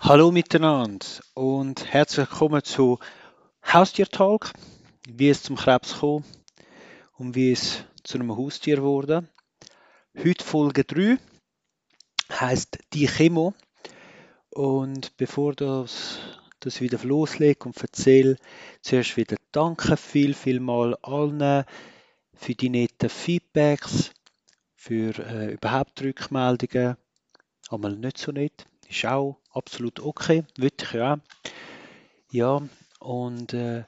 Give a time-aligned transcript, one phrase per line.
[0.00, 1.04] Hallo miteinander
[1.34, 2.98] und herzlich willkommen zu
[3.66, 4.52] Haustier-Talk,
[5.08, 6.24] wie es zum Krebs kam
[7.14, 9.28] und wie es zu einem Haustier wurde.
[10.16, 11.18] Heute Folge 3
[12.30, 13.54] heißt die Chemo.
[14.50, 16.20] Und bevor das,
[16.60, 18.36] das wieder loslegt und erzähle,
[18.80, 21.64] zuerst wieder danke viel, viel mal allen
[22.34, 24.12] für die netten Feedbacks,
[24.76, 26.96] für äh, überhaupt Rückmeldungen,
[27.68, 31.18] einmal nicht so nett, ist auch absolut okay, würde ich ja auch.
[32.30, 32.68] Ja,
[33.00, 33.84] und äh,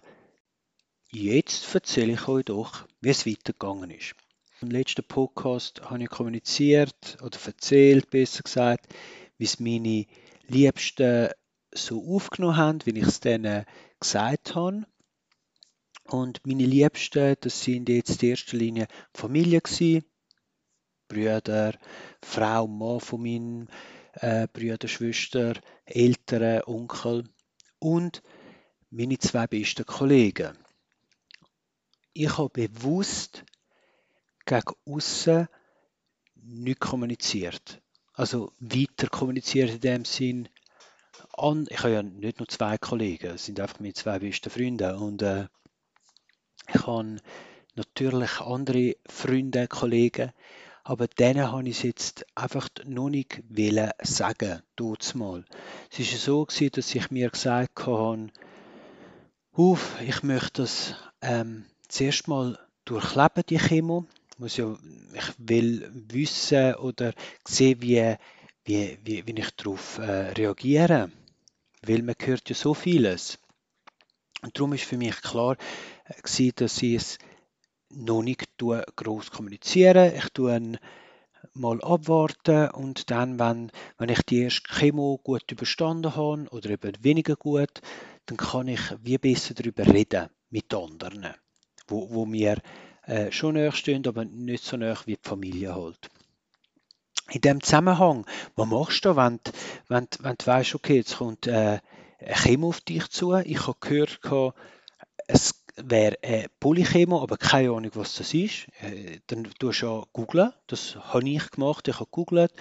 [1.11, 4.15] jetzt erzähle ich euch doch, wie es weitergegangen ist.
[4.61, 8.95] Im letzten Podcast habe ich kommuniziert oder erzählt, besser gesagt,
[9.39, 10.07] wie es meine
[10.49, 11.31] Liebsten
[11.73, 13.65] so aufgenommen haben, wie ich es denen
[13.99, 14.87] gesagt habe.
[16.05, 20.05] Und meine Liebsten, das sind jetzt in erster Linie Familie gewesen,
[21.09, 21.75] Brüder,
[22.23, 23.69] Frau, Mann von meinem
[24.21, 27.25] äh, Brüder, Schwester, Eltern, Onkel
[27.79, 28.23] und
[28.91, 30.57] meine zwei besten Kollegen.
[32.13, 33.45] Ich habe bewusst
[34.45, 35.49] gegen außen
[36.43, 37.81] nicht kommuniziert.
[38.15, 40.49] Also weiter kommuniziert in dem Sinn.
[41.33, 44.97] An, ich habe ja nicht nur zwei Kollegen, es sind einfach meine zwei besten Freunde.
[44.97, 45.47] Und äh,
[46.69, 47.17] ich habe
[47.75, 50.33] natürlich andere Freunde, Kollegen,
[50.85, 54.63] aber denen habe ich es jetzt einfach noch nicht wollen sagen,
[55.15, 55.45] mal.
[55.91, 58.29] Es war so, gewesen, dass ich mir gesagt habe,
[59.53, 64.07] Uff, ich möchte das ähm, zuerst mal durchleben, die Chemo.
[64.39, 64.75] Muss ja,
[65.13, 67.13] ich will wissen oder
[67.47, 68.17] sehen, wie,
[68.65, 71.11] wie, wie, wie ich darauf äh, reagiere.
[71.83, 73.39] Weil man hört ja so vieles.
[74.41, 75.57] Und darum ist für mich klar,
[76.05, 77.19] äh, dass ich es
[77.91, 80.15] noch nicht groß kommuniziere.
[80.15, 80.79] Ich tue
[81.55, 86.93] mal abwarten und dann, wenn, wenn ich die erste Chemo gut überstanden habe oder eben
[87.03, 87.81] weniger gut,
[88.27, 91.35] dann kann ich wie besser darüber reden mit anderen,
[91.89, 92.59] wo, wo mir
[93.07, 96.09] äh, schon näher stehen, aber nicht so näher wie die Familie halt.
[97.31, 98.27] In dem Zusammenhang,
[98.57, 99.41] was machst du, wenn,
[99.89, 101.79] wenn, wenn du weißt, okay, jetzt kommt äh,
[102.19, 103.35] eine Chemo auf dich zu?
[103.35, 104.21] Ich habe gehört,
[105.27, 108.67] es wäre eine Polychemo, aber keine Ahnung, was das ist.
[108.83, 110.53] Äh, dann tust du ja googlen.
[110.67, 111.89] Das habe ich gemacht.
[111.89, 112.53] Ich habe gegoogelt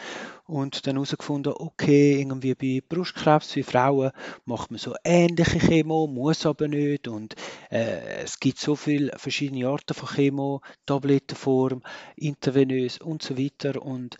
[0.45, 4.11] und dann herausgefunden, okay, irgendwie bei Brustkrebs, wie Frauen,
[4.45, 7.07] macht man so ähnliche Chemo, muss aber nicht.
[7.07, 7.35] Und
[7.69, 11.81] äh, es gibt so viele verschiedene Arten von Chemo, Tablettenform,
[12.15, 13.81] intravenös und so weiter.
[13.81, 14.17] Und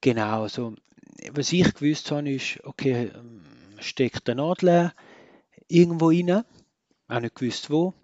[0.00, 0.74] genau, also,
[1.32, 3.42] was ich gewusst habe, ist, okay, ähm,
[3.80, 4.92] steckt eine Nadel
[5.68, 6.44] irgendwo rein,
[7.08, 7.94] auch nicht gewusst wo,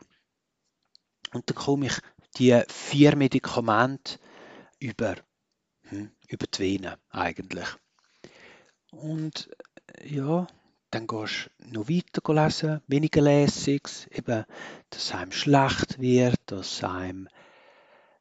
[1.34, 1.98] und dann komme ich
[2.36, 4.18] die vier Medikamente
[4.78, 5.16] über,
[5.88, 7.68] hm, über die Vene eigentlich.
[8.90, 9.50] Und
[10.04, 10.46] ja,
[10.90, 14.44] dann gehst du noch weiter lesen, weniger Lässiges, eben,
[14.90, 17.28] dass einem schlecht wird, dass einem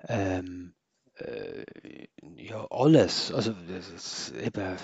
[0.07, 0.73] ähm,
[1.17, 3.31] äh, ja, alles.
[3.31, 4.77] Also das, eben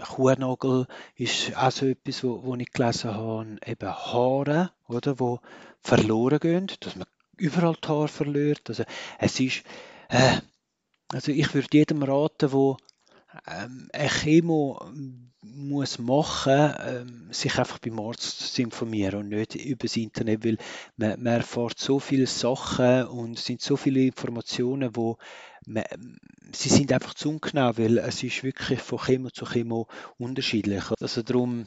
[0.00, 0.86] Kuhnagel
[1.16, 3.56] ist auch so etwas, wo, wo ich gelesen habe.
[3.66, 5.40] Eben Haare, oder, wo
[5.80, 7.06] verloren gehen, dass man
[7.38, 8.62] überall Haare verliert.
[8.68, 8.84] Also
[9.18, 9.62] es ist,
[10.08, 10.38] äh,
[11.12, 12.76] also ich würde jedem raten, wo
[13.46, 14.80] ähm, eine Chemo
[15.42, 20.58] muss machen, ähm, sich einfach beim Arzt zu informieren und nicht über das Internet, weil
[20.96, 25.16] man, man erfährt so viele Sachen und es sind so viele Informationen, wo
[25.66, 25.84] man,
[26.52, 30.84] sie sind einfach zu ungenau, weil es ist wirklich von Chemo zu Chemo unterschiedlich.
[31.00, 31.66] Also darum,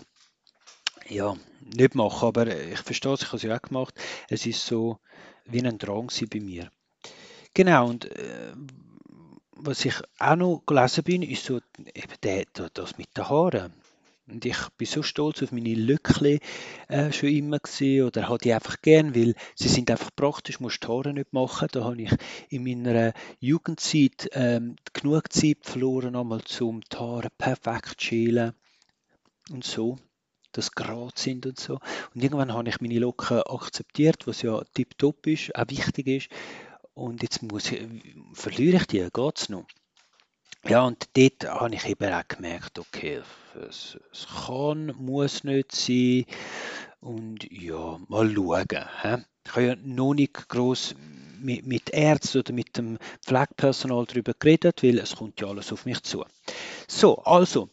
[1.08, 1.36] ja,
[1.76, 3.96] nicht machen, aber ich verstehe es, ich habe es ja auch gemacht.
[4.30, 5.00] Es ist so,
[5.52, 6.72] wie ein Drang bei mir.
[7.54, 8.54] Genau, und äh,
[9.52, 13.74] was ich auch noch gelesen bin, ist so eben der, das mit den Haaren.
[14.28, 16.40] Und ich bin so stolz auf meine Lückchen
[16.88, 20.84] äh, schon immer gesehen oder hatte die einfach gern, weil sie sind einfach praktisch, musst
[20.84, 21.68] die Haare nicht machen.
[21.72, 22.12] Da habe ich
[22.50, 28.54] in meiner Jugendzeit ähm, genug Zeit verloren, einmal zum die Haare perfekt zu schälen
[29.52, 29.98] und so
[30.52, 31.80] das gerade sind und so.
[32.14, 36.30] Und irgendwann habe ich meine Locken akzeptiert, was ja tiptop ist, auch wichtig ist.
[36.94, 37.88] Und jetzt muss ich,
[38.34, 39.66] verliere ich die, geht es noch?
[40.68, 43.22] Ja, und dort habe ich eben auch gemerkt, okay,
[43.68, 46.26] es, es kann, muss nicht sein.
[47.00, 48.68] Und ja, mal schauen.
[49.02, 49.24] He?
[49.44, 50.96] Ich habe ja noch nicht groß
[51.40, 55.86] mit, mit Ärzten oder mit dem Pflegepersonal darüber geredet, weil es kommt ja alles auf
[55.86, 56.24] mich zu.
[56.88, 57.70] So, also,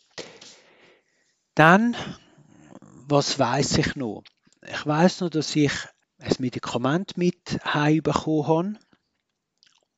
[1.54, 1.94] dann
[3.10, 4.22] was weiß ich noch?
[4.66, 5.72] Ich weiß noch, dass ich
[6.18, 7.58] ein Medikament mit
[8.02, 8.78] bekommen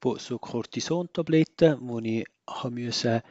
[0.04, 2.26] habe, so Cortison-Tabletten, wo ich
[2.70, 3.22] musste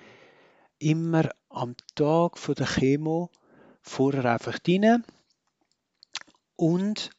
[0.80, 3.30] immer am Tag von der Chemo
[3.82, 5.04] vorher einfach rein.
[6.56, 7.10] Und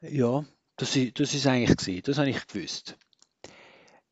[0.00, 0.44] ja,
[0.76, 2.02] das, ist- das ist eigentlich gewesen.
[2.04, 2.96] Das habe ich gewusst.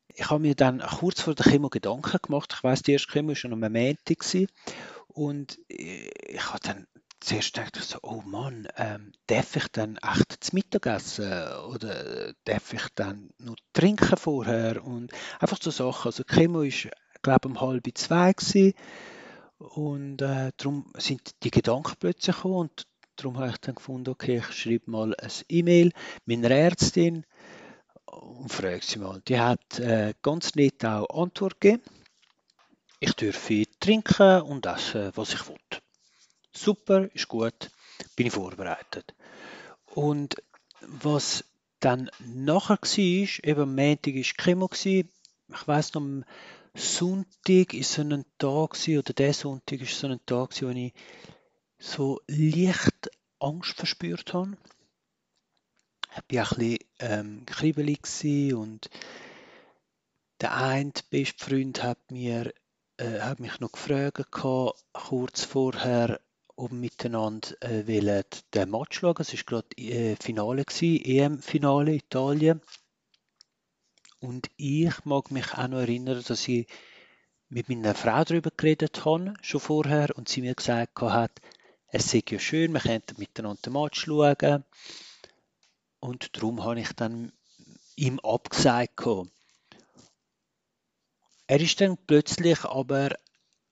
[0.07, 2.53] Ich habe mir dann kurz vor der Chemo Gedanken gemacht.
[2.55, 4.23] Ich weiß, die erste Chemo war schon am Montag.
[5.07, 6.87] Und äh, ich habe dann
[7.25, 11.31] zuerst gedacht, so, oh Mann, ähm, darf ich dann echt zu Mittag essen?
[11.69, 14.83] Oder darf ich dann nur trinken vorher?
[14.85, 16.09] Und einfach so Sachen.
[16.09, 16.91] Also Chemo war,
[17.21, 18.33] glaube ich, um halb zwei.
[18.33, 18.73] Gewesen.
[19.57, 22.55] Und äh, darum sind die Gedanken plötzlich gekommen.
[22.55, 25.91] Und darum habe ich dann gefunden, okay, ich schreibe mal ein E-Mail
[26.25, 27.25] meiner Ärztin
[28.05, 29.21] und frage sie mal.
[29.27, 31.83] Die hat äh, ganz nett auch Antwort gegeben.
[32.99, 35.57] Ich dürfe trinken und essen, was ich will.
[36.55, 37.69] Super, ist gut,
[38.15, 39.13] bin ich vorbereitet.
[39.93, 40.35] Und
[40.81, 41.43] was
[41.79, 46.23] dann nachher war, eben am Montag war Chemo, ich weiss noch, am
[46.73, 50.93] Sonntag ist so ein Tag, oder der Sonntag ist so ein Tag, wo ich
[51.77, 54.57] so leicht Angst verspürt habe.
[56.29, 58.89] Ich war ein bisschen ähm, kribbelig und
[60.41, 62.53] der eine beste Freund hat, mir,
[62.97, 66.19] äh, hat mich noch gefragt, kurz vorher,
[66.55, 68.23] ob wir miteinander äh, wollen
[68.53, 69.15] den Match schauen.
[69.19, 72.61] Es war gerade äh, Finale, EM-Finale Italien.
[74.19, 76.67] Und ich mag mich auch noch erinnern, dass ich
[77.49, 81.41] mit meiner Frau darüber geredet habe, schon vorher, und sie mir gesagt hat,
[81.87, 84.63] es sei ja schön, wir könnten miteinander den Match schauen.
[85.99, 87.31] Und darum habe ich dann
[87.95, 89.03] ihm abgesagt.
[91.47, 93.15] Er ist dann plötzlich aber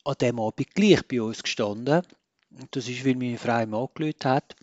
[0.06, 2.03] an dem Abend gleich bei uns gestanden.
[2.60, 4.56] Und das ist, weil meine Frau ihm angelötet hat.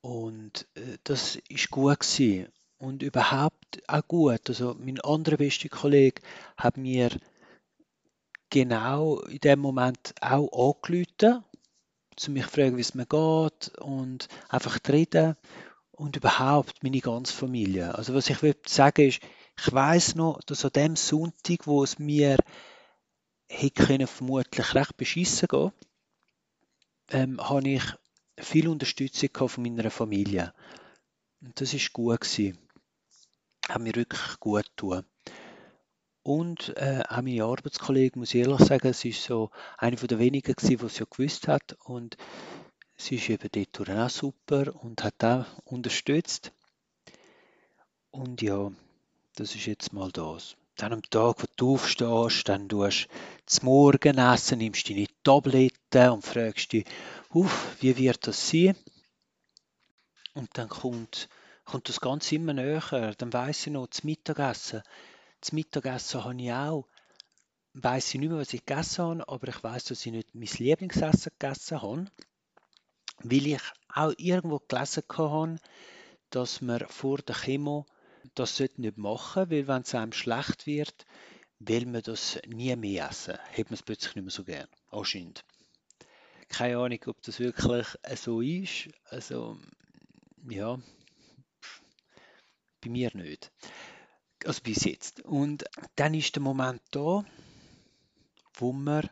[0.00, 2.48] Und äh, das ist gut gewesen.
[2.78, 4.48] Und überhaupt auch gut.
[4.48, 6.22] Also mein anderer bester Kollege
[6.56, 7.10] hat mir
[8.50, 11.42] genau in dem Moment auch angelötet,
[12.16, 15.36] zu mich fragen, wie es mir geht und einfach reden
[15.90, 17.94] und überhaupt meine ganze Familie.
[17.94, 19.20] Also was ich will sagen ist,
[19.60, 22.36] ich weiß noch, dass an dem Sonntag, wo es mir
[23.48, 25.72] hätte vermutlich recht beschissen gehen,
[27.10, 27.82] ähm, habe ich
[28.38, 30.52] viel Unterstützung von meiner Familie.
[31.40, 32.58] Und das ist gut gewesen.
[33.68, 35.04] Hat mir wirklich gut getan.
[36.22, 40.54] Und äh, auch meine Arbeitskollegen, muss ich ehrlich sagen, es ist so eine der wenigen
[40.60, 41.76] die es ja gewusst hat.
[41.84, 42.16] Und
[42.96, 46.52] sie ist eben dort auch super und hat auch unterstützt.
[48.10, 48.70] Und ja,
[49.36, 50.56] das ist jetzt mal das.
[50.76, 53.08] Dann am Tag, wo du aufstehst, dann tust
[53.48, 56.86] zum Morgenessen, nimmst deine Tabletten und fragst dich,
[57.30, 58.76] uff, wie wird das sein?
[60.34, 61.28] Und dann kommt,
[61.64, 63.14] kommt das Ganze immer näher.
[63.16, 64.82] Dann weiss ich noch, das Mittagessen.
[65.40, 66.86] Das Mittagessen habe ich auch.
[67.72, 70.48] Weiss ich nicht mehr, was ich gegessen habe, aber ich weiß, dass ich nicht mein
[70.58, 72.06] Lieblingsessen gegessen habe.
[73.20, 73.60] Weil ich
[73.92, 75.56] auch irgendwo gelesen habe,
[76.30, 77.86] dass man vor der Chemo
[78.34, 81.06] das sollte nicht machen, weil wenn es einem schlecht wird,
[81.60, 83.38] will man das nie mehr essen.
[83.38, 84.68] Hat man es plötzlich nicht mehr so gern.
[84.90, 85.44] Anscheinend.
[86.48, 88.88] Keine Ahnung, ob das wirklich so ist.
[89.10, 89.58] Also,
[90.48, 90.78] ja,
[92.80, 93.50] bei mir nicht.
[94.44, 95.20] Also bis jetzt.
[95.24, 95.64] Und
[95.96, 97.24] dann ist der Moment da,
[98.54, 99.10] wo man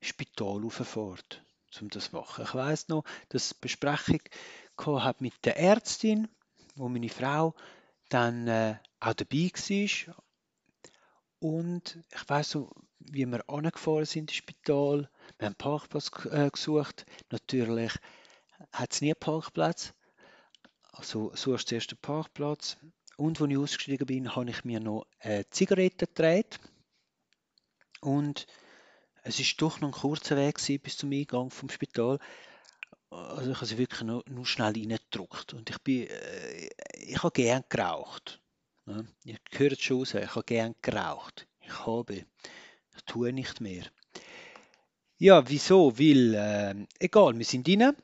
[0.00, 1.42] Spital rauffährt,
[1.80, 2.44] um das zu machen.
[2.44, 4.20] Ich weiß noch, dass die Besprechung
[4.86, 6.28] hat mit der Ärztin,
[6.76, 7.54] wo meine Frau
[8.08, 10.16] dann äh, auch dabei war.
[11.40, 15.08] Und ich weiß so, wie wir angefahren sind ins Spital.
[15.38, 17.06] Wir haben einen Parkplatz äh, gesucht.
[17.30, 17.92] Natürlich
[18.72, 19.94] hat es nie einen Parkplatz.
[20.92, 22.76] Also suchst du zuerst den Parkplatz.
[23.16, 26.58] Und als ich ausgestiegen bin, habe ich mir noch eine Zigarette gedreht.
[28.00, 28.46] Und
[29.22, 32.18] es ist doch noch ein kurzer Weg bis zum Eingang vom Spital.
[33.10, 35.54] Also ich habe sie wirklich nur, nur schnell reingedrückt.
[35.54, 38.40] Und ich bin, äh, ich habe gern geraucht.
[39.24, 41.46] Ihr hört schon raus, ich habe gern geraucht.
[41.60, 43.84] Ich habe, ich tue nicht mehr.
[45.18, 45.98] Ja, wieso?
[45.98, 47.94] Weil, äh, egal, wir sind rein.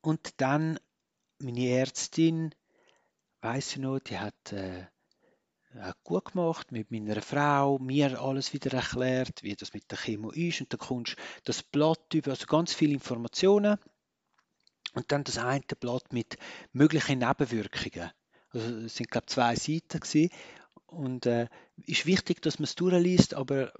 [0.00, 0.78] Und dann
[1.38, 2.54] meine Ärztin,
[3.40, 4.86] weiß ich noch, die hat äh,
[6.04, 10.60] gut gemacht mit meiner Frau, mir alles wieder erklärt, wie das mit der Chemo ist.
[10.60, 13.78] Und dann kommst das Blatt über, also ganz viele Informationen.
[14.94, 16.36] Und dann das eine Blatt mit
[16.72, 18.12] möglichen Nebenwirkungen.
[18.52, 20.30] Also es sind, glaube ich, zwei Seiten gewesen.
[20.86, 21.48] Und äh,
[21.86, 23.72] ist wichtig, dass man es durchliest, aber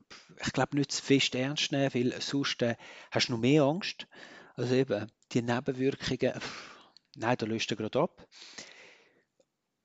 [0.45, 2.77] ich glaube nicht zu fest ernst nehmen, weil sonst äh,
[3.11, 4.07] hast du noch mehr Angst.
[4.55, 6.77] Also eben, die Nebenwirkungen, pff,
[7.17, 8.27] nein, da löst du gerade ab.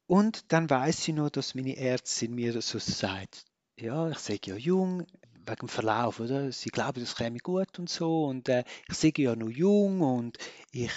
[0.05, 4.55] Und dann weiß ich noch, dass meine Ärztin mir so sagt, ja, ich sage ja
[4.55, 5.05] jung,
[5.47, 6.51] wegen dem Verlauf, oder?
[6.51, 10.37] Sie glauben, das käme gut und so und äh, ich sehe ja noch jung und
[10.71, 10.91] ich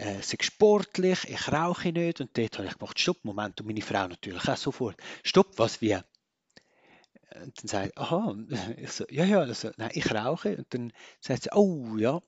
[0.00, 3.82] äh, sei sportlich, ich rauche nicht und dort habe ich gemacht, stopp, Moment, und meine
[3.82, 5.94] Frau natürlich auch sofort, stopp, was, wie?
[5.94, 8.34] Und dann sagt aha,
[8.78, 12.22] ich so, ja, ja, also, nein, ich rauche und dann sagt sie, oh, ja.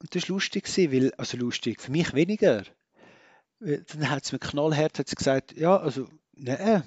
[0.00, 2.64] Und das war lustig, weil, also lustig, für mich weniger.
[3.60, 6.82] Dann hat sie mir knallhart hat sie gesagt, ja, also, nein,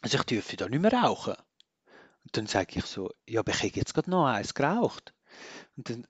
[0.00, 1.34] also ich dürfe da nicht mehr rauchen.
[1.34, 5.12] Und dann sage ich so, ja, aber ich habe jetzt gerade noch eins geraucht.
[5.76, 6.06] Und dann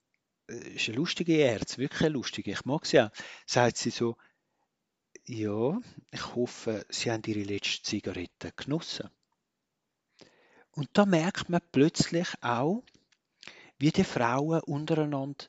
[0.49, 3.11] ist eine lustige Herz, wirklich eine lustige, ich mag sie auch.
[3.47, 4.17] Sagt sie so,
[5.25, 5.79] ja,
[6.11, 9.11] ich hoffe, Sie haben Ihre letzte Zigarette genossen.
[10.71, 12.83] Und da merkt man plötzlich auch,
[13.79, 15.45] wie die Frauen untereinander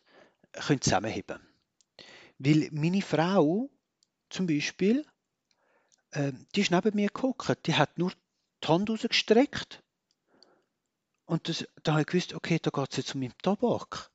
[0.51, 1.39] können zusammenheben.
[2.39, 3.69] Weil meine Frau
[4.29, 5.05] zum Beispiel,
[6.11, 8.11] äh, die ist neben mir geguckt, die hat nur
[8.63, 9.81] die Hand rausgestreckt.
[11.25, 14.09] Und da habe ich gewusst, okay, da geht es jetzt um meinen Tabak.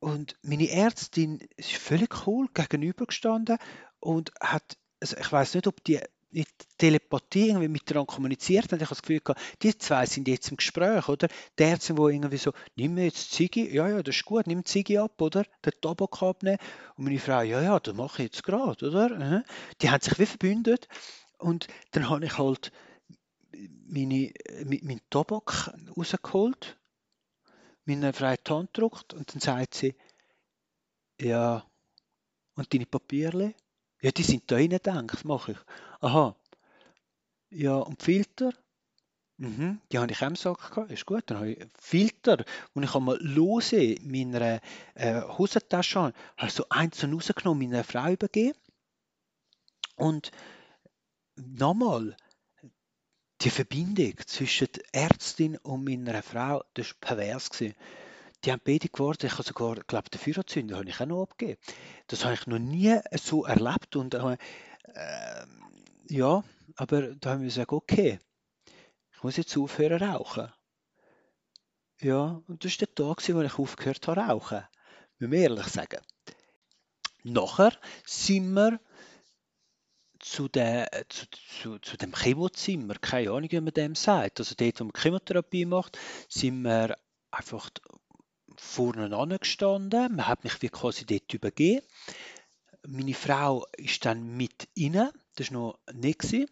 [0.00, 3.58] Und meine Ärztin ist völlig cool gegenübergestanden
[4.00, 6.00] und hat, also ich weiß nicht, ob die
[6.30, 8.76] mit Telepathie irgendwie miteinander kommuniziert haben.
[8.76, 11.28] Ich habe das Gefühl gehabt, die zwei sind jetzt im Gespräch, oder?
[11.58, 14.64] Die Ärztin, die irgendwie so, nimm mir jetzt Ziggy, ja, ja, das ist gut, nimm
[14.64, 15.44] Ziggy ab, oder?
[15.64, 16.58] Den Tabak abnehmen.
[16.96, 19.42] Und meine Frau, ja, ja, das mache ich jetzt gerade, oder?
[19.80, 20.88] Die haben sich wie verbündet.
[21.38, 22.72] Und dann habe ich halt
[23.86, 24.32] meine,
[24.64, 26.78] meinen Tabak rausgeholt,
[27.88, 29.94] meine freie Hand gedruckt und dann sagt sie,
[31.20, 31.64] ja,
[32.54, 33.54] und deine Papierle?
[34.00, 35.58] Ja, die sind da rein, denke ich, mache ich.
[36.00, 36.36] Aha.
[37.50, 38.52] Ja, und Filter?
[39.38, 40.90] Mhm, die habe ich auch im Sack gehabt.
[40.90, 41.24] Ist gut.
[41.26, 44.60] Dann habe ich Filter, und ich einmal lose in meiner
[44.94, 48.58] äh, Hosentasche habe, habe so eins rausgenommen, meiner Frau übergeben.
[49.96, 50.30] Und
[51.36, 52.16] nochmal,
[53.48, 57.48] die Verbindung zwischen der Ärztin und meiner Frau, das war pervers.
[57.50, 59.24] Die haben beide gewartet.
[59.24, 61.58] Ich habe sogar, glaube den Führerzünder habe ich auch noch abgegeben.
[62.08, 63.96] Das habe ich noch nie so erlebt.
[63.96, 64.36] Und äh,
[66.10, 66.44] ja,
[66.76, 68.18] aber da haben wir gesagt, okay,
[69.12, 70.52] ich muss jetzt aufhören rauchen.
[72.02, 74.62] Ja, und das war der Tag, wo ich aufgehört habe rauchen.
[75.16, 76.02] Müssen wir ehrlich sagen.
[77.22, 77.72] Nachher
[78.04, 78.78] sind wir
[80.30, 84.40] zu, der, zu, zu, zu dem Chemozimmer, keine Ahnung, wie man dem sagt.
[84.40, 86.96] Also dort, wo man Chemotherapie macht, sind wir
[87.30, 87.70] einfach
[88.56, 90.16] vorne angestanden.
[90.16, 91.84] Man hat mich wie quasi dort übergeben.
[92.86, 95.10] Meine Frau ist dann mit rein.
[95.36, 96.24] Das war noch nicht.
[96.32, 96.48] Ich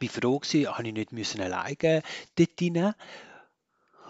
[0.00, 2.02] war froh, habe ich nicht müssen alleine
[2.34, 2.94] dort rein.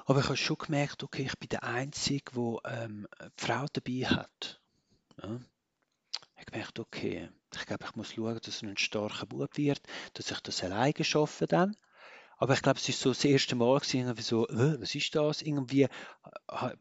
[0.06, 4.06] Aber ich habe schon gemerkt, okay, ich bin der Einzige, der ähm, die Frau dabei
[4.06, 4.60] hat.
[5.22, 5.38] Ja.
[6.38, 9.80] Ich habe gemerkt, okay, ich glaube, ich muss schauen, dass er ein starker Bub wird,
[10.14, 11.76] dass ich das alleine schaffe dann.
[12.40, 15.42] Aber ich glaube, es ist so das erste Mal irgendwie so, äh, was ist das?
[15.42, 15.88] Irgendwie äh,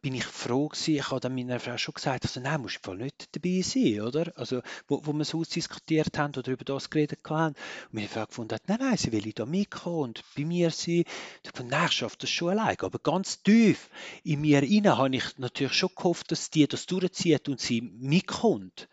[0.04, 0.96] bin ich froh gewesen.
[0.96, 4.32] Ich habe dann meiner Frau schon gesagt, also nein, musst du nicht dabei sein, oder?
[4.36, 7.56] Also, wo, wo wir so diskutiert haben oder über das geredet haben.
[7.86, 11.06] Und meine Frau gefunden hat, nein, nein, sie will da mitkommen und bei mir sein.
[11.42, 12.78] Ich habe nein, ich schaffe das schon alleine.
[12.80, 13.90] Aber ganz tief
[14.24, 18.88] in mir rein habe ich natürlich schon gehofft, dass die das durchzieht und sie mitkommt.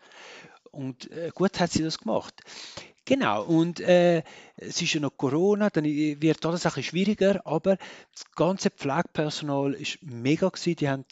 [0.75, 2.33] Und äh, gut hat sie das gemacht.
[3.05, 4.23] Genau, und äh,
[4.57, 7.77] es ist ja noch Corona, dann wird alles ein bisschen schwieriger, aber
[8.11, 10.75] das ganze Pflegepersonal ist mega gewesen.
[10.75, 11.05] Die haben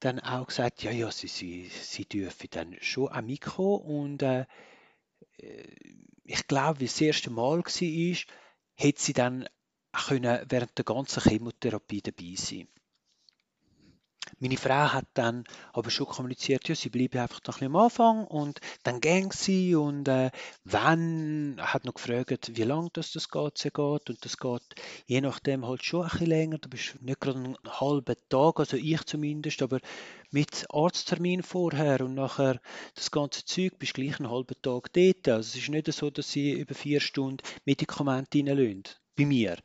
[0.00, 4.46] dann auch gesagt, ja, ja, sie, sie, sie dürfen dann schon auch mitkommen und äh,
[5.38, 5.64] äh
[6.30, 8.16] ich glaube, wie das erste Mal war,
[8.74, 9.48] hätte sie dann
[9.92, 12.68] können während der ganzen Chemotherapie dabei sein
[14.40, 17.76] meine Frau hat dann aber schon kommuniziert, ja, sie bleibe einfach noch ein bisschen am
[17.76, 20.30] Anfang und dann ging sie und äh,
[20.64, 24.62] wenn, hat noch gefragt, wie lange das, das Ganze geht und das geht
[25.06, 28.76] je nachdem halt schon ein bisschen länger, du bist nicht gerade einen halben Tag, also
[28.76, 29.80] ich zumindest, aber
[30.30, 32.60] mit Arzttermin vorher und nachher
[32.94, 36.30] das ganze Zeug bist gleich einen halben Tag dort, also es ist nicht so, dass
[36.30, 38.84] sie über vier Stunden Medikamente reinlösen,
[39.16, 39.56] bei mir.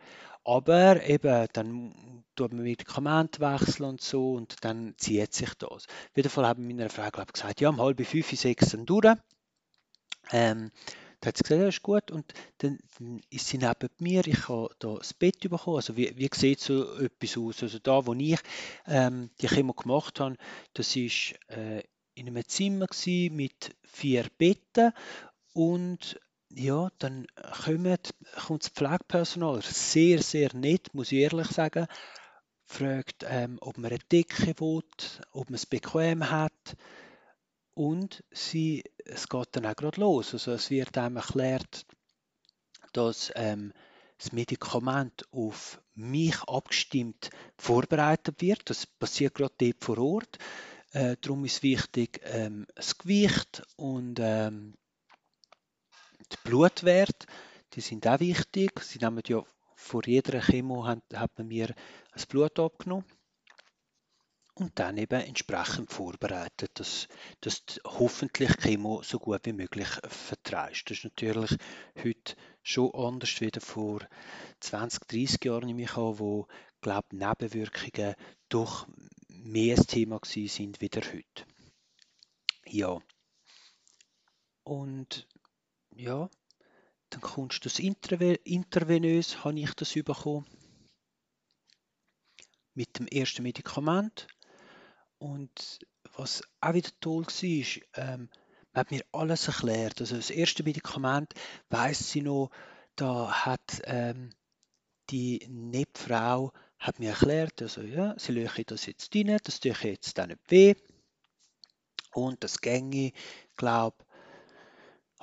[0.45, 5.69] Aber eben, dann tut man Medikamente wechseln und so und dann zieht sich das.
[5.87, 9.15] Auf jeden Fall haben meine Frau glaub, gesagt, ja, um halb fünf, sechs dann durch.
[10.31, 10.71] Ähm,
[11.19, 12.11] dann hat sie gesagt, ja, ist gut.
[12.11, 14.27] Und dann, dann ist sie neben mir.
[14.27, 15.77] Ich habe da das Bett bekommen.
[15.77, 17.63] Also, wie, wie sieht so etwas aus?
[17.63, 18.39] Also, da, wo ich
[18.87, 20.35] ähm, die Chemo gemacht habe,
[20.73, 21.83] das war äh,
[22.15, 22.87] in einem Zimmer
[23.31, 24.91] mit vier Betten
[25.53, 26.19] und
[26.55, 27.27] ja, dann
[27.63, 28.13] kommt,
[28.45, 31.87] kommt das Pflegepersonal sehr, sehr nett, muss ich ehrlich sagen,
[32.65, 34.83] fragt, ähm, ob man eine Decke will,
[35.31, 36.75] ob man es bequem hat.
[37.75, 40.33] Und sie, es geht dann auch gerade los.
[40.33, 41.85] Also es wird einem erklärt,
[42.93, 43.73] dass ähm,
[44.19, 48.69] das Medikament auf mich abgestimmt vorbereitet wird.
[48.69, 50.37] Das passiert gerade dort vor Ort.
[50.91, 54.75] Äh, darum ist wichtig ähm, das Gewicht und ähm,
[56.33, 57.27] die Blutwerte.
[57.73, 58.79] Die sind auch wichtig.
[58.81, 59.43] Sie nehmen ja
[59.75, 61.73] vor jeder Chemo hat, hat man mir
[62.13, 63.05] das Blut abgenommen
[64.55, 67.07] und dann eben entsprechend vorbereitet, dass,
[67.41, 70.89] dass hoffentlich Chemo so gut wie möglich vertreibst.
[70.89, 71.57] Das ist natürlich
[71.97, 74.01] heute schon anders wie vor
[74.59, 76.47] 20, 30 Jahren in mich an, wo
[76.81, 78.15] glaube Nebenwirkungen
[78.49, 78.87] doch
[79.27, 81.45] mehr ein Thema sind wie heute.
[82.67, 82.99] Ja.
[84.63, 85.27] Und
[85.97, 86.29] ja,
[87.09, 90.45] dann kommst du das intravenös, habe ich das bekommen.
[92.73, 94.27] Mit dem ersten Medikament.
[95.19, 95.79] Und
[96.15, 98.29] was auch wieder toll war, ähm,
[98.73, 100.01] man hat mir alles erklärt.
[100.01, 101.33] Also das erste Medikament,
[101.69, 102.49] weiß sie noch,
[102.95, 104.31] da hat ähm,
[105.09, 109.83] die Nebenfrau hat mir erklärt, also ja, sie löche das jetzt rein, das tue ich
[109.83, 110.75] jetzt dann nicht weh.
[112.13, 113.11] Und das ginge,
[113.55, 113.97] glaube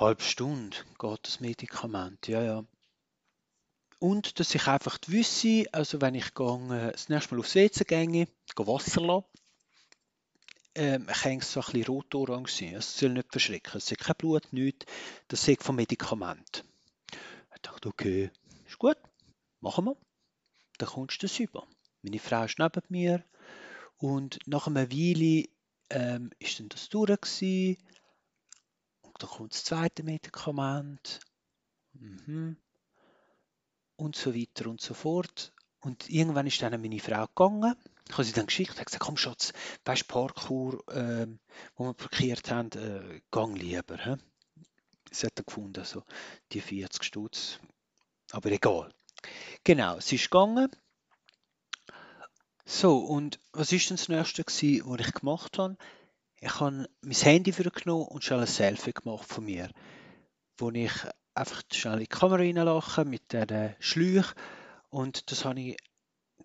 [0.00, 2.64] halbe Stunde geht das Medikament, ja, ja.
[3.98, 8.06] Und dass ich einfach wüsste, also wenn ich gehe, das nächste Mal aufs WC gehe,
[8.06, 9.26] gehe Wasser lassen,
[10.74, 12.74] ähm, kann es so ein bisschen rot-orange sein.
[12.76, 13.76] Es soll nicht verschrecken.
[13.76, 14.86] Es ist kein Blut, nichts.
[15.28, 16.64] Das ist vom Medikament.
[17.54, 18.30] Ich dachte, okay,
[18.66, 18.96] ist gut,
[19.60, 19.96] machen wir.
[20.78, 21.66] Dann kommst du das über.
[22.00, 23.22] Meine Frau ist neben mir
[23.98, 25.44] und nach einer Weile
[25.90, 27.76] ähm, ist dann das durch gewesen.
[29.20, 31.20] Dann kommt das zweite Medikament.
[31.92, 32.56] Mhm.
[33.96, 35.52] Und so weiter und so fort.
[35.80, 37.74] Und irgendwann ist dann meine Frau gegangen.
[38.08, 39.52] Ich habe sie dann geschickt und gesagt, komm Schatz,
[39.84, 41.38] weißt Parkour, ähm,
[41.76, 43.96] wo wir parkiert haben, äh, gang lieber.
[43.98, 44.16] He?
[45.08, 46.02] Das hat er gefunden, so
[46.52, 47.60] die 40 Stutz.
[48.32, 48.92] Aber egal.
[49.64, 50.70] Genau, sie ist gegangen.
[52.64, 55.76] So, und was ist denn das Nächste, gewesen, was ich gemacht habe?
[56.42, 59.70] Ich habe mein Handy genommen und schnell ein Selfie gemacht von mir,
[60.56, 60.92] wo ich
[61.34, 64.32] einfach schnell in die Kamera reinlache mit der Schläuch
[64.88, 65.76] und das habe ich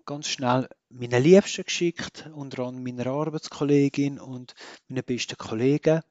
[0.05, 4.53] ganz schnell meinen Liebsten geschickt, unter anderem meiner Arbeitskollegin und
[4.89, 6.01] meinen besten Kollegen,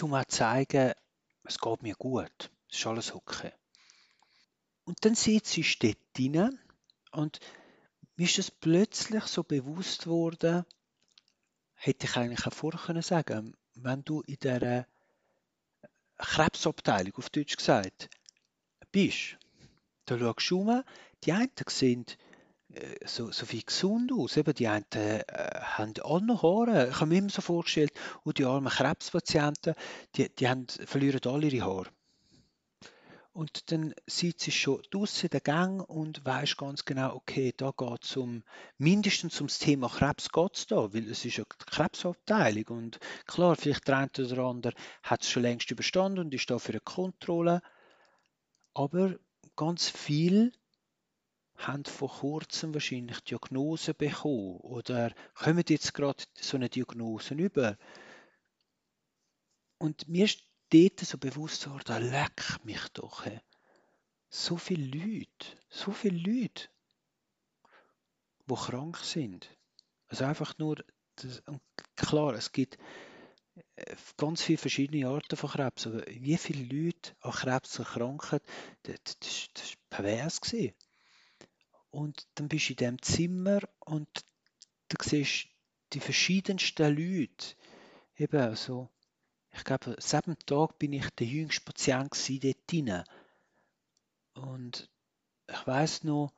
[0.00, 0.92] um zu zeigen,
[1.42, 3.52] es geht mir gut, es ist alles okay.
[4.84, 6.58] Und dann sitzt sie dort drin
[7.10, 7.40] und
[8.14, 10.64] mir ist es plötzlich so bewusst worden,
[11.84, 14.86] hätte ich eigentlich auch vorher können sagen wenn du in der
[16.18, 18.08] Krebsabteilung, auf Deutsch gesagt,
[18.92, 19.38] bist,
[20.04, 20.82] da schaust du um,
[21.24, 22.04] die einen sehen
[22.74, 24.36] äh, so, so viel gesund aus.
[24.36, 25.24] Eben, die einen äh,
[25.60, 26.90] haben alle noch Haare.
[26.90, 27.92] Ich habe mir immer so vorgestellt,
[28.24, 29.74] und die armen Krebspatienten,
[30.16, 31.90] die, die haben, verlieren alle ihre Haare.
[33.34, 37.72] Und dann sitzt sie schon draußen in der Gang und weiß ganz genau, okay, da
[37.74, 38.42] geht es um,
[38.76, 42.64] mindestens ums Thema Krebs geht da, weil es ist ja die Krebsabteilung.
[42.66, 46.58] Und klar, vielleicht der eine oder andere hat es schon längst überstanden und ist da
[46.58, 47.62] für eine Kontrolle.
[48.74, 49.18] Aber
[49.56, 50.52] ganz viel
[51.56, 57.78] haben vor kurzem wahrscheinlich Diagnose bekommen oder kommen jetzt gerade so eine Diagnose über.
[59.78, 63.24] Und mir ist dort so bewusst geworden, leck mich doch.
[63.24, 63.40] Hey.
[64.28, 66.68] So viele Leute, so viele Leute,
[68.48, 69.48] die krank sind.
[70.08, 70.82] Also einfach nur,
[71.16, 71.42] das,
[71.96, 72.78] klar, es gibt
[73.76, 78.40] äh, ganz viele verschiedene Arten von Krebs, aber wie viele Leute an Krebs erkranken,
[78.84, 80.40] das, das, das war pervers.
[80.40, 80.74] Gewesen.
[81.90, 84.08] Und dann bist du in diesem Zimmer und
[84.88, 85.48] du siehst
[85.92, 87.54] die verschiedensten Leute.
[88.16, 88.88] Eben so,
[89.52, 92.12] ich glaube, seit dem Tag bin ich der jüngste Patient
[92.42, 93.04] dort drin.
[94.34, 94.90] Und
[95.48, 96.32] ich weiß noch,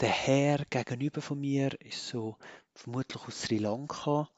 [0.00, 2.36] der Herr gegenüber von mir ist so
[2.74, 4.28] vermutlich aus Sri Lanka.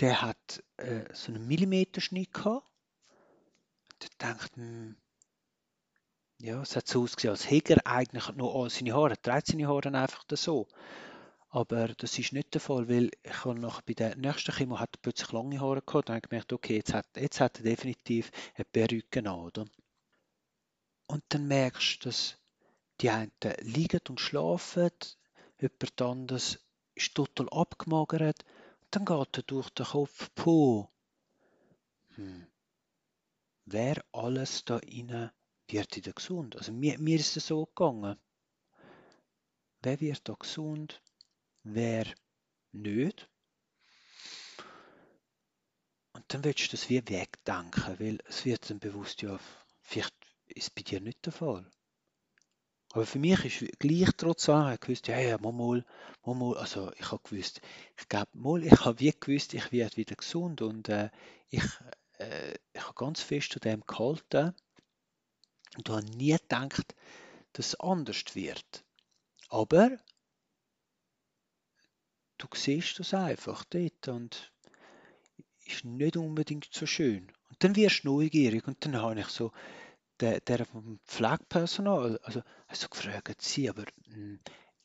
[0.00, 2.70] Der hat äh, so einen Millimeterschnitt gehabt.
[3.92, 4.96] Und ich dachte, hm,
[6.40, 9.48] ja, es hat so ausgesehen, als hätte er eigentlich nur all seine Haare, er trägt
[9.48, 10.68] seine Haare einfach so.
[11.50, 15.00] Aber das ist nicht der Fall, weil ich habe noch bei der nächsten Chemo hat
[15.00, 16.08] plötzlich lange Haare gehabt.
[16.08, 19.64] Dann habe gemerkt, okay, jetzt hat, jetzt hat er definitiv eine Perücke an, oder?
[21.06, 22.36] Und dann merkst du, dass
[23.00, 24.90] die einen liegen und schlafen,
[25.58, 26.58] jemand anderes
[26.94, 28.44] ist total abgemagert.
[28.82, 30.86] Und dann geht er durch den Kopf, puh,
[32.14, 32.46] hm,
[33.64, 35.30] wer alles da innen
[35.68, 36.56] wird wieder gesund.
[36.56, 38.18] Also mir, mir ist es so gegangen.
[39.82, 41.00] Wer wird da gesund?
[41.70, 42.06] Wer
[42.72, 43.28] nicht?
[46.14, 49.38] Und dann willst du das wie wegdenken, weil es wird dann bewusst, ja,
[49.82, 50.14] vielleicht
[50.46, 51.70] ist bei dir nicht der Fall.
[52.92, 55.84] Aber für mich ist gleich trotz allem, ich gewusst, ja, ja, mal, mal,
[56.24, 57.60] mal, also ich habe gewusst,
[57.98, 61.10] ich glaube, mal, ich habe wie gewusst, ich werde wieder gesund und äh,
[61.50, 61.64] ich,
[62.18, 64.54] äh, ich habe ganz fest an dem gehalten
[65.76, 66.94] und habe nie gedacht,
[67.52, 68.84] dass es anders wird.
[69.50, 69.98] Aber
[72.38, 74.52] du siehst das einfach dort und
[75.66, 77.30] ist nicht unbedingt so schön.
[77.50, 79.52] Und dann wirst du neugierig und dann habe ich so
[80.20, 84.40] der, der vom Pflegepersonal, also, also gefragt, sie, aber mh, hm,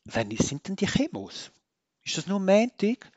[0.06, 1.52] wann sind denn die Chemos?
[2.04, 3.12] Ist das nur Montag?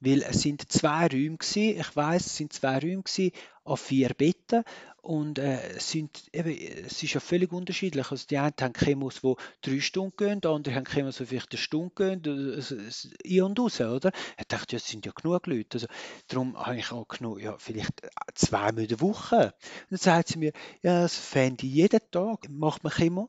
[0.00, 1.80] Weil es sind zwei Räume gewesen.
[1.80, 3.32] Ich weiß, es sind zwei Räume gewesen,
[3.64, 4.62] auf vier Betten
[5.00, 8.10] und äh, sind eben, es ist ja völlig unterschiedlich.
[8.10, 11.52] Also die einen haben Chemos, die drei Stunden gehen, die anderen haben Chemos, die vielleicht
[11.52, 14.12] eine Stunde gehen, also, ein und raus, oder?
[14.38, 15.76] Ich dachte, ja, es sind ja genug Leute.
[15.76, 15.86] Also,
[16.28, 18.00] darum habe ich auch genug, ja, vielleicht
[18.34, 19.54] zweimal in der Woche.
[19.90, 20.52] Und dann sagt sie mir,
[20.82, 23.28] ja, das fände ich jeden Tag, macht man Chemo.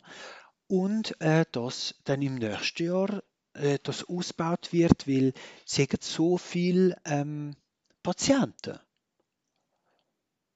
[0.67, 3.21] Und äh, das dann im nächsten Jahr
[3.55, 5.33] äh, das ausgebaut wird, weil
[5.65, 7.55] es so viele ähm,
[8.03, 8.79] Patienten.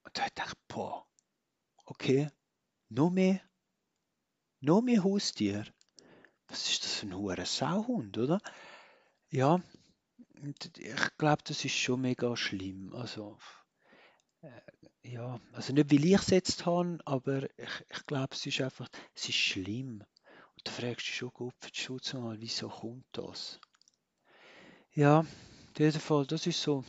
[0.03, 1.05] Und da dachte ich, boah,
[1.85, 2.29] okay,
[2.89, 3.41] noch mehr,
[4.59, 5.65] noch mehr Haustier.
[6.47, 8.41] Was ist das für ein hoher Sauhund, oder?
[9.29, 9.61] Ja,
[10.77, 12.93] ich glaube, das ist schon mega schlimm.
[12.95, 13.37] Also,
[14.41, 14.61] äh,
[15.03, 18.89] ja, also nicht, weil ich es jetzt habe, aber ich, ich glaube, es ist einfach,
[19.15, 20.03] es ist schlimm.
[20.59, 23.61] Und da fragst du schon die Schutz mal, wieso kommt das?
[24.91, 26.83] Ja, in jedem Fall, das ist so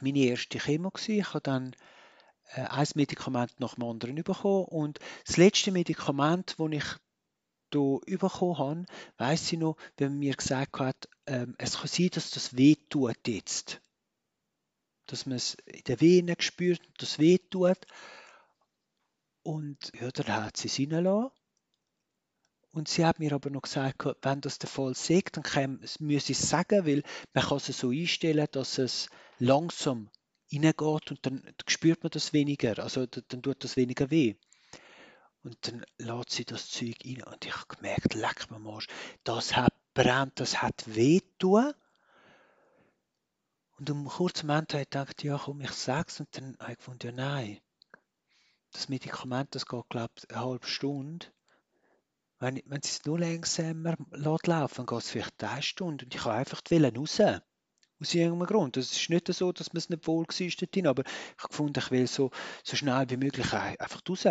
[0.00, 1.18] meine erste Chemo gewesen.
[1.18, 1.76] Ich habe dann
[2.54, 6.84] äh, ein Medikament nach dem anderen bekommen und das letzte Medikament, das ich
[7.74, 8.86] hier bekommen habe,
[9.18, 12.76] weiss ich noch, wenn man mir gesagt hat, ähm, es kann sein, dass das weh
[12.88, 13.82] tut jetzt.
[15.04, 17.80] Dass man es in den Venen spürt, dass es weh tut.
[19.42, 21.32] Und ja, dann hat sie es reingelassen.
[22.72, 26.32] Und sie hat mir aber noch gesagt, wenn das der Fall ist, dann kann, müsse
[26.32, 27.02] ich es sagen, weil
[27.34, 30.08] man kann es so einstellen, dass es langsam
[30.52, 34.36] reingeht und dann spürt man das weniger, also dann tut das weniger weh.
[35.42, 38.82] Und dann lässt sie das Zeug rein und ich habe gemerkt, leck mir mal,
[39.24, 41.72] das hat brennt, das hat weh tun.
[43.78, 46.78] Und um kurzen Moment habe ich gedacht, ja komm, ich sag's und dann habe ich
[46.78, 47.60] gefunden, ja nein,
[48.72, 51.26] das Medikament, das geht glaube ich eine halbe Stunde
[52.40, 56.22] wenn, wenn sie es nur langsamer lässt laufen, geht es vielleicht eine Stunde und ich
[56.22, 57.20] kann einfach raus.
[58.02, 58.78] Aus irgendeinem Grund.
[58.78, 61.78] Es ist nicht so, dass man es nicht wohl war dort aber ich habe gefunden,
[61.78, 62.30] ich will so,
[62.64, 64.26] so schnell wie möglich einfach raus.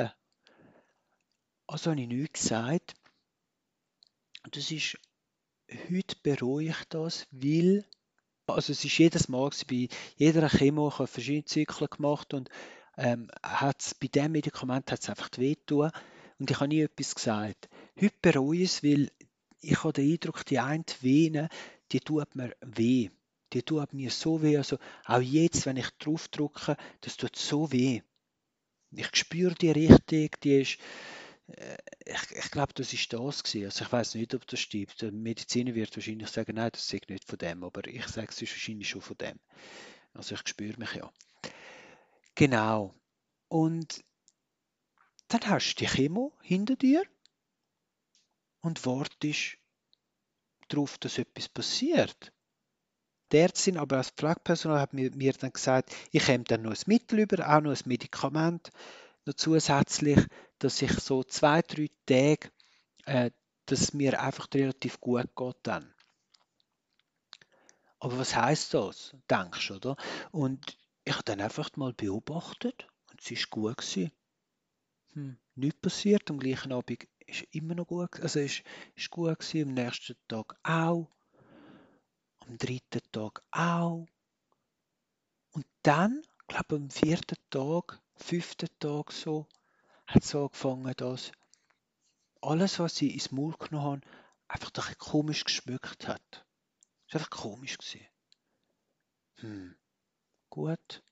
[1.68, 2.96] Also habe ich nichts gesagt.
[4.52, 4.98] Das ist,
[5.92, 7.86] heute bereue ich das, weil,
[8.48, 12.50] also es ist jedes Mal, bei jeder Chemo, ich habe verschiedene Zyklen gemacht und
[12.98, 15.92] ähm, hat's, bei diesem Medikament hat es einfach weh getan
[16.40, 17.70] und ich habe nie etwas gesagt.
[18.02, 19.12] Es, weil
[19.62, 21.50] ich habe den Eindruck, die eine Vene,
[21.92, 23.10] die tut mir weh.
[23.54, 24.58] Die tut mir so weh.
[24.58, 28.02] Also auch jetzt, wenn ich drauf drücke, das tut so weh.
[28.92, 30.78] Ich spüre die richtig, die ist,
[31.48, 33.66] äh, ich, ich glaube, das ist das gewesen.
[33.66, 35.02] Also ich weiß nicht, ob das stimmt.
[35.02, 38.42] Der Mediziner wird wahrscheinlich sagen, nein, das ist nicht von dem, aber ich sage, es
[38.42, 39.40] ist wahrscheinlich schon von dem.
[40.14, 41.12] Also ich spüre mich ja.
[42.36, 42.96] Genau.
[43.48, 44.04] Und
[45.28, 47.04] dann hast du die Chemo hinter dir
[48.62, 49.58] und wartest
[50.68, 52.32] darauf, dass etwas passiert.
[53.32, 57.20] Die Ärztin, aber als Pflegepersonal hat mir, dann gesagt, ich komme dann noch ein Mittel
[57.20, 58.72] über, auch noch ein Medikament,
[59.26, 60.20] noch zusätzlich,
[60.58, 62.52] dass ich so zwei, drei Tage,
[63.06, 63.32] äh,
[63.66, 65.94] dass mir einfach relativ gut geht dann.
[68.00, 69.16] Aber was heißt das?
[69.30, 69.98] Denkst du, oder?
[70.32, 73.82] Und ich habe dann einfach mal beobachtet und es ist gut.
[75.14, 76.30] Hm, nichts passiert.
[76.30, 78.64] Am gleichen Abend ist immer noch gut, also ist,
[78.96, 81.10] ist gut gewesen, am nächsten Tag auch,
[82.40, 84.08] am dritten Tag auch.
[85.52, 89.48] Und dann, glaube am vierten Tag, fünften Tag so,
[90.08, 91.32] hat es angefangen, dass
[92.42, 94.02] alles, was ich ins Maul genommen habe,
[94.48, 96.46] einfach doch komisch geschmückt hat.
[97.08, 98.06] Es war einfach komisch gewesen.
[99.36, 99.76] Hm,
[100.50, 101.04] gut.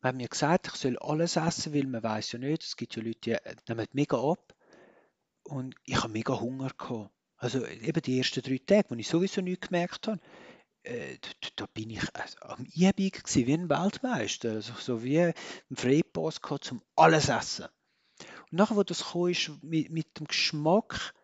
[0.00, 2.96] Man hat mir gesagt, ich soll alles essen, weil man weiß ja nicht, es gibt
[2.96, 4.54] ja Leute, die nehmen mega ab.
[5.44, 7.10] Und ich habe mega Hunger gehabt.
[7.36, 10.20] Also eben die ersten drei Tage, wo ich sowieso nichts gemerkt habe,
[10.84, 14.52] äh, da, da, bin ich also, am Einbiegen wie ein Weltmeister.
[14.52, 15.34] Also, so wie ein
[15.72, 17.66] Freipass gehabt, zum alles essen.
[18.50, 21.14] Und nachher, wo das kam, ist mit, mit dem Geschmack,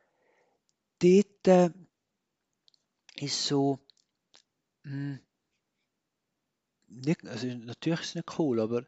[0.98, 1.70] dort äh,
[3.16, 3.78] ist so,
[4.84, 5.20] mh, hm,
[6.88, 8.86] nicht, also natürlich ist es nicht cool, aber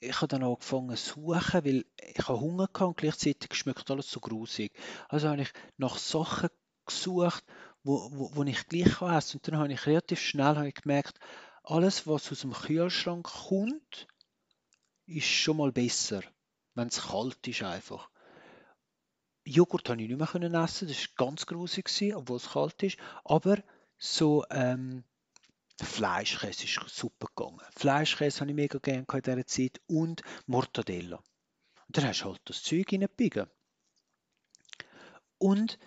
[0.00, 4.10] ich habe dann angefangen zu suchen, weil ich habe Hunger hatte und gleichzeitig schmeckt alles
[4.10, 4.72] so grusig.
[5.08, 6.48] Also habe ich nach Sachen
[6.86, 7.44] gesucht,
[7.84, 11.18] wo, wo, wo ich gleich essen Und dann habe ich relativ schnell habe ich gemerkt,
[11.62, 14.08] alles, was aus dem Kühlschrank kommt,
[15.06, 16.22] ist schon mal besser,
[16.74, 18.10] wenn es kalt ist einfach.
[19.44, 22.98] Joghurt konnte ich nicht mehr essen, das war ganz grusig, obwohl es kalt ist.
[23.24, 23.62] Aber
[23.98, 25.04] so ähm,
[25.84, 27.60] Fleischkäse ist super gegangen.
[27.76, 31.16] Fleischkäse habe ich mega gerne in dieser Zeit und Mortadella.
[31.16, 33.46] Und dann hast du halt das Zeug reingebiegen.
[35.38, 35.78] Und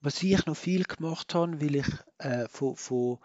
[0.00, 1.86] was ich noch viel gemacht habe, weil ich
[2.18, 3.18] äh, von, von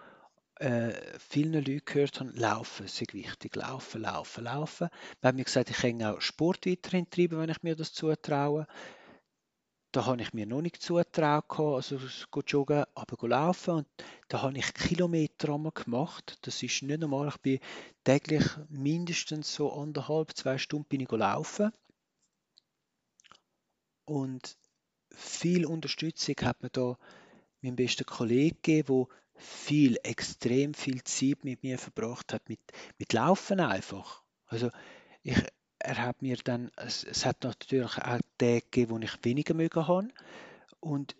[0.60, 3.56] äh, vielen Leuten gehört habe, Laufen ist wichtig.
[3.56, 4.90] Laufen, laufen, laufen.
[5.22, 8.68] Man hat mir gesagt, ich kann auch Sport weiterhin treiben, wenn ich mir das zutraue.
[9.96, 11.98] Da habe ich mir noch nicht zugetraut, also
[12.30, 13.76] go joggen, aber laufen.
[13.76, 13.88] Und
[14.28, 16.38] da habe ich Kilometer gemacht.
[16.42, 17.30] Das ist nicht normal.
[17.30, 17.60] Ich bin
[18.04, 21.72] täglich mindestens so anderthalb, zwei Stunden bin ich laufen.
[24.04, 24.58] Und
[25.12, 26.98] viel Unterstützung hat mir da
[27.62, 32.60] mein bester Kollege gegeben, der viel, extrem viel Zeit mit mir verbracht hat, mit,
[32.98, 34.24] mit Laufen einfach.
[34.48, 34.72] Also
[35.24, 35.42] ich,
[35.86, 39.88] er hat mir dann, es, es hat natürlich auch Tage gegeben, wo ich weniger mögen
[39.88, 40.08] habe.
[40.80, 41.16] Und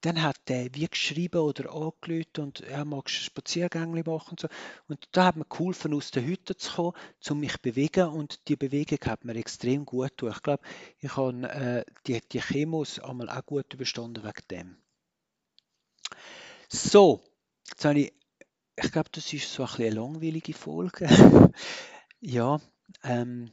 [0.00, 4.48] dann hat er wie geschrieben oder angelötet und er ja, magst Spaziergänge machen und so.
[4.88, 6.92] Und da hat mir geholfen, aus der Hütte zu kommen,
[7.30, 10.32] um mich zu bewegen und die Bewegung hat mir extrem gut getan.
[10.36, 10.62] Ich glaube,
[10.98, 14.76] ich habe äh, die, die Chemos einmal auch gut überstanden wegen dem.
[16.68, 17.22] So,
[17.68, 18.12] jetzt habe ich,
[18.76, 21.08] ich glaube, das ist so ein eine langweilige Folge.
[22.20, 22.60] ja,
[23.02, 23.50] ähm,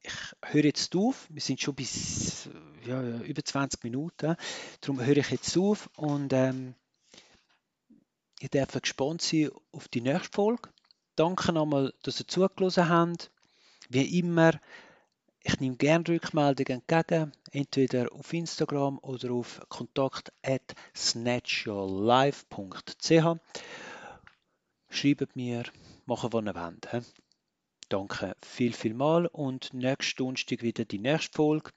[0.00, 1.26] ich höre jetzt auf.
[1.30, 2.48] Wir sind schon bis
[2.86, 4.36] ja, über 20 Minuten.
[4.80, 6.74] Darum höre ich jetzt auf und ähm,
[8.40, 10.70] ihr dürft gespannt sein auf die nächste Folge.
[11.16, 13.32] Danke nochmal, dass ihr zugelassen habt.
[13.88, 14.52] Wie immer,
[15.42, 23.38] ich nehme gerne Rückmeldungen entgegen, entweder auf Instagram oder auf kontakt at snatchyourlife.ch.
[24.90, 25.64] Schreibt mir,
[26.06, 26.88] machen, was ihr wollt.
[27.90, 31.70] Danke viel, viel mal und nächsten Donnerstag wieder die nächste Folge.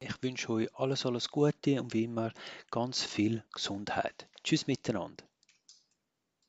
[0.00, 2.32] Ich wünsche euch alles, alles Gute und wie immer
[2.72, 4.28] ganz viel Gesundheit.
[4.42, 5.29] Tschüss miteinander.